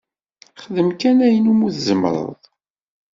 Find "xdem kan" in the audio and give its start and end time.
0.63-1.17